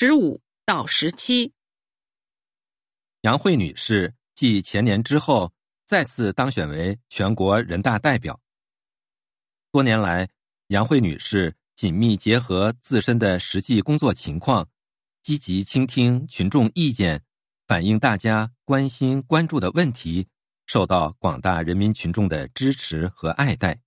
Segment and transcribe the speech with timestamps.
[0.00, 1.52] 十五到十七。
[3.22, 5.52] 杨慧女士继前年之后
[5.86, 8.40] 再次当选为全国人大代表。
[9.72, 10.28] 多年来，
[10.68, 14.68] 杨慧女士紧密结合自身的实际工作情况，
[15.24, 17.24] 积极倾听群众意见，
[17.66, 20.28] 反映大家关心关注的问题，
[20.66, 23.80] 受到广大人民群众的支持和爱戴。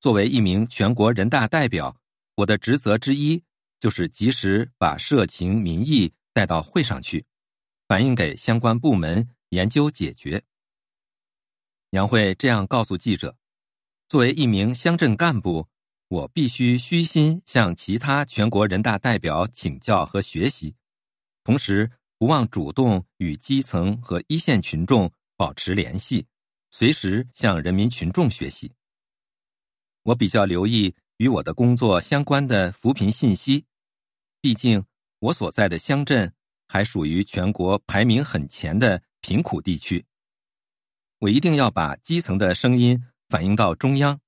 [0.00, 1.96] 作为一名全国人大代表，
[2.34, 3.44] 我的职责之一
[3.82, 7.26] 就是及时把社情民意带到会上去，
[7.88, 10.44] 反映给相关部门研究解决。
[11.90, 13.36] 杨慧这样告诉记者
[14.06, 15.66] ：“作为一名乡镇干部，
[16.06, 20.76] 我必须虚心向其他全国人大代表请教和学习，
[21.42, 26.24] 同时不忘主动与基层和一线群众保持联系，
[26.70, 28.70] 随时向人民群众学习。”
[30.06, 33.64] 我比较留意与我的工作相关的扶贫信息，
[34.42, 34.84] 毕竟
[35.20, 36.34] 我所在的乡镇
[36.66, 40.04] 还属于全国排名很前的贫苦地区。
[41.18, 44.20] 我一定要把基层的声音反映到中央。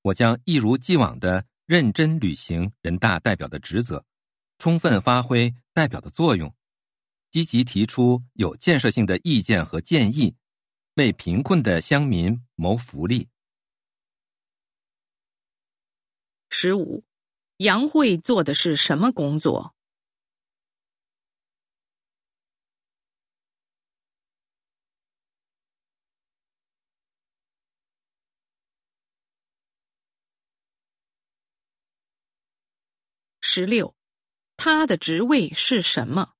[0.00, 4.06] 我将一如既往的认真履行人大代表的职责，
[4.58, 6.54] 充分发挥代表的作用，
[7.30, 10.34] 积极提出有建设性的意见和建议，
[10.94, 13.28] 为贫困的乡民谋福利。
[16.48, 17.04] 十五，
[17.58, 19.74] 杨慧做的是什么工作？
[33.40, 33.94] 十六，
[34.58, 36.35] 他的职位是什么？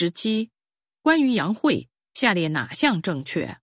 [0.00, 0.52] 十七，
[1.02, 3.58] 关于杨慧，下列哪项正确？